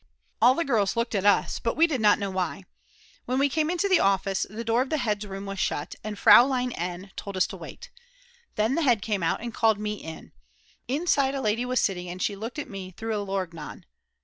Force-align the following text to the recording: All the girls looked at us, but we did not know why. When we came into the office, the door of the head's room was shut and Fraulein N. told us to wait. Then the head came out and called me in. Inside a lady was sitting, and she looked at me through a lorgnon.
All 0.41 0.55
the 0.55 0.65
girls 0.65 0.95
looked 0.95 1.13
at 1.13 1.27
us, 1.27 1.59
but 1.59 1.77
we 1.77 1.85
did 1.85 2.01
not 2.01 2.17
know 2.17 2.31
why. 2.31 2.63
When 3.25 3.37
we 3.37 3.49
came 3.49 3.69
into 3.69 3.87
the 3.87 3.99
office, 3.99 4.47
the 4.49 4.63
door 4.63 4.81
of 4.81 4.89
the 4.89 4.97
head's 4.97 5.27
room 5.27 5.45
was 5.45 5.59
shut 5.59 5.93
and 6.03 6.17
Fraulein 6.17 6.71
N. 6.71 7.11
told 7.15 7.37
us 7.37 7.45
to 7.45 7.55
wait. 7.57 7.91
Then 8.55 8.73
the 8.73 8.81
head 8.81 9.03
came 9.03 9.21
out 9.21 9.41
and 9.41 9.53
called 9.53 9.77
me 9.77 9.93
in. 10.03 10.31
Inside 10.87 11.35
a 11.35 11.39
lady 11.41 11.65
was 11.65 11.79
sitting, 11.79 12.09
and 12.09 12.19
she 12.19 12.35
looked 12.35 12.57
at 12.57 12.67
me 12.67 12.89
through 12.89 13.15
a 13.15 13.21
lorgnon. 13.23 13.85